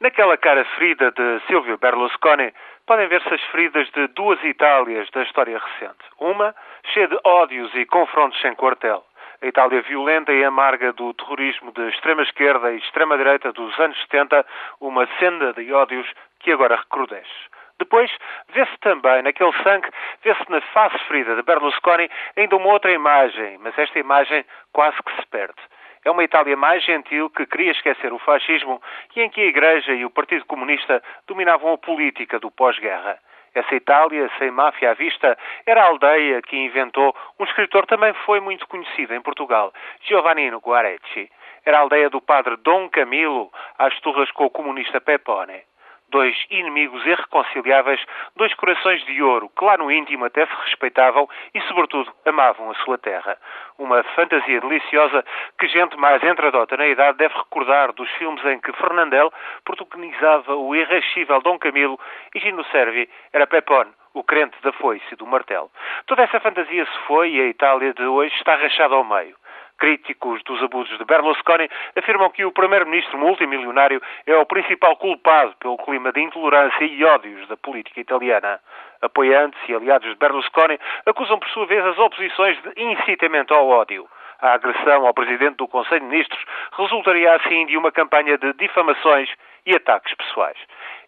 Naquela 0.00 0.38
cara 0.38 0.64
ferida 0.64 1.12
de 1.12 1.40
Silvio 1.46 1.76
Berlusconi 1.76 2.54
podem 2.86 3.06
ver-se 3.08 3.34
as 3.34 3.42
feridas 3.52 3.86
de 3.90 4.06
duas 4.06 4.42
Itálias 4.42 5.10
da 5.10 5.22
história 5.24 5.58
recente. 5.58 6.02
Uma 6.18 6.54
cheia 6.84 7.06
de 7.06 7.18
ódios 7.22 7.70
e 7.74 7.84
confrontos 7.84 8.40
sem 8.40 8.54
quartel. 8.54 9.04
A 9.42 9.46
Itália 9.46 9.82
violenta 9.82 10.32
e 10.32 10.42
amarga 10.42 10.90
do 10.94 11.12
terrorismo 11.12 11.70
de 11.72 11.86
extrema-esquerda 11.90 12.72
e 12.72 12.78
extrema-direita 12.78 13.52
dos 13.52 13.78
anos 13.78 14.00
70, 14.04 14.46
uma 14.80 15.06
senda 15.18 15.52
de 15.52 15.70
ódios 15.70 16.10
que 16.38 16.50
agora 16.50 16.76
recrudesce. 16.76 17.50
Depois, 17.78 18.10
vê-se 18.54 18.78
também, 18.80 19.20
naquele 19.20 19.52
sangue, 19.62 19.90
vê-se 20.22 20.50
na 20.50 20.62
face 20.62 20.98
ferida 21.08 21.36
de 21.36 21.42
Berlusconi 21.42 22.10
ainda 22.38 22.56
uma 22.56 22.72
outra 22.72 22.90
imagem, 22.90 23.58
mas 23.58 23.76
esta 23.76 23.98
imagem 23.98 24.46
quase 24.72 24.96
que 25.02 25.14
se 25.16 25.26
perde. 25.26 25.60
É 26.04 26.10
uma 26.10 26.24
Itália 26.24 26.56
mais 26.56 26.82
gentil 26.84 27.28
que 27.28 27.44
queria 27.44 27.72
esquecer 27.72 28.12
o 28.12 28.18
fascismo 28.18 28.80
e 29.14 29.20
em 29.20 29.28
que 29.28 29.40
a 29.40 29.46
Igreja 29.46 29.92
e 29.92 30.04
o 30.04 30.10
Partido 30.10 30.46
Comunista 30.46 31.02
dominavam 31.26 31.74
a 31.74 31.78
política 31.78 32.38
do 32.38 32.50
pós-guerra. 32.50 33.18
Essa 33.54 33.74
Itália, 33.74 34.30
sem 34.38 34.50
máfia 34.50 34.92
à 34.92 34.94
vista, 34.94 35.36
era 35.66 35.82
a 35.82 35.86
aldeia 35.86 36.40
que 36.40 36.56
inventou 36.56 37.14
um 37.38 37.44
escritor 37.44 37.84
também 37.84 38.14
foi 38.24 38.40
muito 38.40 38.66
conhecido 38.66 39.12
em 39.14 39.20
Portugal, 39.20 39.72
Giovannino 40.02 40.58
Guarecci. 40.58 41.30
Era 41.66 41.78
a 41.78 41.80
aldeia 41.80 42.08
do 42.08 42.20
padre 42.20 42.56
Dom 42.58 42.88
Camilo, 42.88 43.50
às 43.76 43.98
turras 44.00 44.30
com 44.30 44.44
o 44.44 44.50
comunista 44.50 45.00
Pepone 45.00 45.69
dois 46.10 46.36
inimigos 46.50 47.04
irreconciliáveis, 47.06 48.00
dois 48.36 48.52
corações 48.54 49.04
de 49.04 49.22
ouro 49.22 49.50
que 49.56 49.64
lá 49.64 49.76
no 49.76 49.90
íntimo 49.90 50.24
até 50.24 50.46
se 50.46 50.54
respeitavam 50.64 51.28
e, 51.54 51.60
sobretudo, 51.62 52.12
amavam 52.26 52.70
a 52.70 52.74
sua 52.76 52.98
terra. 52.98 53.36
Uma 53.78 54.02
fantasia 54.14 54.60
deliciosa 54.60 55.24
que 55.58 55.68
gente 55.68 55.96
mais 55.96 56.22
entradota 56.22 56.76
na 56.76 56.86
idade 56.86 57.18
deve 57.18 57.34
recordar 57.34 57.92
dos 57.92 58.10
filmes 58.12 58.44
em 58.44 58.60
que 58.60 58.72
Fernandel 58.72 59.32
protagonizava 59.64 60.54
o 60.54 60.74
irrascível 60.74 61.40
Dom 61.40 61.58
Camilo 61.58 61.98
e 62.34 62.40
Gino 62.40 62.64
Servi 62.66 63.08
era 63.32 63.46
Pepone, 63.46 63.92
o 64.14 64.22
crente 64.24 64.60
da 64.62 64.72
foice 64.72 65.04
e 65.12 65.16
do 65.16 65.26
martelo. 65.26 65.70
Toda 66.06 66.22
essa 66.22 66.40
fantasia 66.40 66.84
se 66.84 66.98
foi 67.06 67.30
e 67.30 67.40
a 67.40 67.46
Itália 67.46 67.94
de 67.94 68.04
hoje 68.04 68.34
está 68.34 68.56
rachada 68.56 68.94
ao 68.94 69.04
meio. 69.04 69.36
Críticos 69.80 70.42
dos 70.44 70.62
abusos 70.62 70.98
de 70.98 71.04
Berlusconi 71.06 71.66
afirmam 71.96 72.28
que 72.28 72.44
o 72.44 72.52
primeiro-ministro 72.52 73.16
multimilionário 73.16 74.02
é 74.26 74.36
o 74.36 74.44
principal 74.44 74.94
culpado 74.96 75.54
pelo 75.58 75.78
clima 75.78 76.12
de 76.12 76.20
intolerância 76.20 76.84
e 76.84 77.02
ódios 77.02 77.48
da 77.48 77.56
política 77.56 77.98
italiana. 77.98 78.60
Apoiantes 79.00 79.58
e 79.70 79.74
aliados 79.74 80.06
de 80.06 80.16
Berlusconi 80.16 80.78
acusam 81.06 81.38
por 81.38 81.48
sua 81.48 81.64
vez 81.64 81.82
as 81.86 81.98
oposições 81.98 82.58
de 82.60 82.82
incitamento 82.82 83.54
ao 83.54 83.68
ódio. 83.68 84.06
A 84.42 84.52
agressão 84.52 85.06
ao 85.06 85.14
presidente 85.14 85.56
do 85.56 85.66
Conselho 85.66 86.00
de 86.00 86.06
Ministros 86.06 86.44
resultaria 86.76 87.34
assim 87.36 87.64
de 87.64 87.78
uma 87.78 87.90
campanha 87.90 88.36
de 88.36 88.52
difamações 88.52 89.30
e 89.64 89.74
ataques 89.74 90.14
pessoais. 90.14 90.58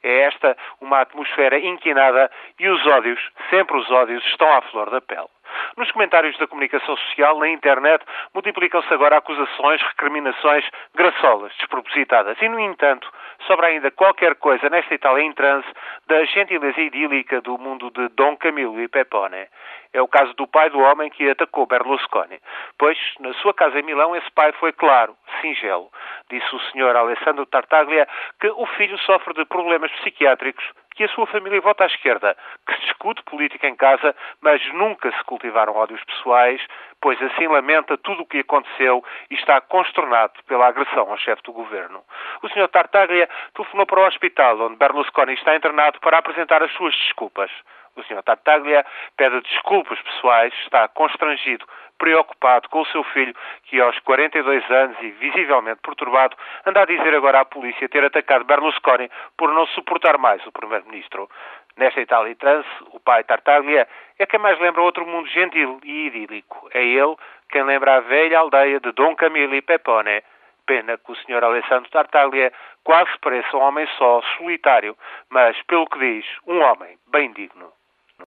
É 0.03 0.21
esta 0.23 0.57
uma 0.81 1.01
atmosfera 1.01 1.59
inquinada 1.59 2.31
e 2.59 2.67
os 2.69 2.87
ódios, 2.87 3.21
sempre 3.51 3.77
os 3.77 3.91
ódios, 3.91 4.25
estão 4.29 4.51
à 4.51 4.63
flor 4.63 4.89
da 4.89 5.03
pele. 5.03 5.29
Nos 5.77 5.91
comentários 5.91 6.37
da 6.39 6.47
comunicação 6.47 6.97
social, 6.97 7.39
na 7.39 7.49
internet, 7.49 8.05
multiplicam-se 8.35 8.93
agora 8.93 9.17
acusações, 9.17 9.81
recriminações 9.83 10.65
graçolas, 10.95 11.53
despropositadas. 11.57 12.37
E, 12.43 12.49
no 12.49 12.61
entanto, 12.61 13.11
sobra 13.47 13.69
ainda 13.69 13.91
qualquer 13.91 14.35
coisa 14.35 14.69
nesta 14.69 14.95
Itália 14.95 15.23
em 15.23 15.33
transe 15.33 15.67
da 16.07 16.25
gentileza 16.25 16.81
idílica 16.81 17.41
do 17.41 17.57
mundo 17.57 17.91
de 17.91 18.09
Dom 18.09 18.37
Camilo 18.37 18.81
e 18.81 18.89
Pepone. 18.89 19.47
É 19.95 20.01
o 20.01 20.09
caso 20.09 20.33
do 20.35 20.47
pai 20.47 20.71
do 20.71 20.81
homem 20.81 21.11
que 21.11 21.29
atacou 21.29 21.67
Berlusconi. 21.67 22.39
Pois, 22.79 22.99
na 23.21 23.33
sua 23.35 23.53
casa 23.53 23.79
em 23.79 23.83
Milão, 23.83 24.17
esse 24.17 24.31
pai 24.31 24.53
foi 24.53 24.73
claro, 24.73 25.15
singelo. 25.41 25.91
Disse 26.31 26.55
o 26.55 26.61
senhor 26.71 26.97
Alessandro 26.97 27.45
Tartaglia 27.45 28.09
que 28.41 28.49
o 28.49 28.67
filho 28.67 28.99
sofre 28.99 29.35
de 29.35 29.45
problemas 29.45 29.93
psiquiátricos 29.93 30.65
que 30.95 31.05
a 31.05 31.09
sua 31.09 31.27
família 31.27 31.61
vota 31.61 31.85
à 31.85 31.87
esquerda, 31.87 32.37
que 32.67 32.75
se 32.75 32.81
discute 32.83 33.23
política 33.25 33.69
em 33.69 33.75
casa, 33.75 34.15
mas 34.41 34.61
nunca 34.73 35.11
se 35.11 35.25
cultivaram 35.25 35.75
ódios 35.75 36.03
pessoais, 36.05 36.61
pois 37.01 37.21
assim 37.23 37.47
lamenta 37.49 37.97
tudo 37.99 38.23
o 38.23 38.27
que 38.27 38.41
aconteceu 38.41 39.05
e 39.31 39.35
está 39.35 39.61
consternado 39.61 40.33
pela 40.47 40.69
agressão 40.69 41.11
ao 41.11 41.19
chefe 41.19 41.43
do 41.43 41.53
governo. 41.53 42.03
O 42.43 42.49
Sr. 42.49 42.69
Tartaglia 42.69 43.29
telefonou 43.55 43.87
para 43.87 44.01
o 44.01 44.07
hospital 44.07 44.61
onde 44.61 44.77
Berlusconi 44.77 45.35
está 45.35 45.57
internado 45.57 45.99
para 46.01 46.19
apresentar 46.19 46.63
as 46.63 46.73
suas 46.73 46.95
desculpas. 46.95 47.51
O 47.95 48.03
Sr. 48.05 48.23
Tartaglia 48.23 48.87
pede 49.17 49.41
desculpas 49.43 50.01
pessoais, 50.01 50.55
está 50.65 50.89
constrangido, 50.89 51.67
preocupado 51.99 52.69
com 52.69 52.81
o 52.81 52.87
seu 52.87 53.05
filho, 53.05 53.35
que 53.65 53.81
aos 53.81 53.99
42 54.01 54.69
anos 54.71 54.97
e 55.03 55.11
visivelmente 55.11 55.81
perturbado, 55.83 56.37
anda 56.67 56.83
a 56.83 56.87
dizer 56.87 57.15
agora 57.15 57.41
à 57.41 57.45
polícia 57.45 57.89
ter 57.89 58.05
atacado 58.05 58.45
Berlusconi 58.45 59.11
por 59.37 59.53
não 59.53 59.67
suportar 59.67 60.17
mais 60.19 60.45
o 60.47 60.53
Primeiro-Ministro. 60.83 61.29
Nesta 61.77 62.01
Itália 62.01 62.37
trans, 62.37 62.67
o 62.93 63.01
pai 63.01 63.25
Tartaglia 63.25 63.89
é 64.19 64.27
quem 64.27 64.39
mais 64.39 64.59
lembra 64.61 64.83
outro 64.83 65.07
mundo 65.07 65.29
gentil 65.29 65.81
e 65.83 66.07
idílico. 66.07 66.69
É 66.75 66.85
ele 66.85 67.17
quem 67.51 67.63
lembra 67.63 67.97
a 67.97 68.01
velha 68.01 68.39
aldeia 68.39 68.81
de 68.81 68.93
Dom 68.93 69.15
Camilo 69.17 69.55
e 69.55 69.63
Pepone. 69.63 70.23
Pena 70.67 70.99
que 70.99 71.11
o 71.11 71.17
Sr. 71.17 71.43
Alessandro 71.43 71.91
Tartaglia 71.91 72.53
quase 72.85 73.11
pareça 73.21 73.57
um 73.57 73.61
homem 73.61 73.87
só, 73.99 74.21
solitário, 74.37 74.97
mas, 75.31 75.61
pelo 75.63 75.87
que 75.87 75.99
diz, 75.99 76.27
um 76.47 76.61
homem 76.61 76.99
bem 77.11 77.33
digno. 77.33 77.73